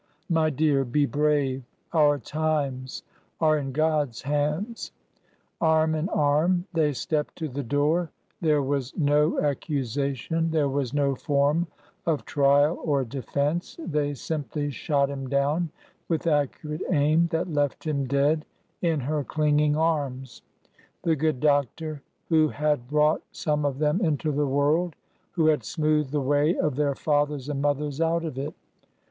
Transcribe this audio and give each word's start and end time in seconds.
My 0.29 0.49
dear, 0.49 0.83
be 0.83 1.05
brave! 1.05 1.61
Our 1.93 2.17
times 2.17 3.03
are 3.39 3.59
in 3.59 3.71
God's 3.71 4.23
hands." 4.23 4.91
Arm 5.61 5.93
in 5.93 6.09
arm 6.09 6.65
they 6.73 6.91
stepped 6.91 7.35
to 7.35 7.47
the 7.47 7.61
door. 7.61 8.09
There 8.41 8.63
was 8.63 8.97
no 8.97 9.39
accusation; 9.39 10.49
there 10.49 10.69
was 10.69 10.91
no 10.91 11.13
form 11.13 11.67
of 12.07 12.25
trial 12.25 12.79
or 12.83 13.03
defense; 13.05 13.77
they 13.77 14.15
simply 14.15 14.71
shot 14.71 15.07
him 15.11 15.29
down 15.29 15.69
with 16.09 16.25
accurate 16.25 16.81
aim 16.89 17.27
that 17.27 17.47
left 17.53 17.83
him 17.85 18.07
dead 18.07 18.43
in 18.81 19.01
her 19.01 19.23
clinging 19.23 19.75
arms—the 19.77 21.15
good 21.15 21.39
doctor 21.39 22.01
who 22.29 22.47
had 22.47 22.87
brought 22.87 23.21
some 23.31 23.65
of 23.65 23.77
them 23.77 24.01
into 24.03 24.31
the 24.31 24.47
world— 24.47 24.95
who 25.33 25.45
had 25.45 25.63
smoothed 25.63 26.09
the 26.11 26.21
way 26.21 26.57
of 26.57 26.75
their 26.75 26.95
fathers 26.95 27.49
and 27.49 27.61
mothers 27.61 28.01
out 28.01 28.25
of 28.25 28.39
it. 28.39 28.55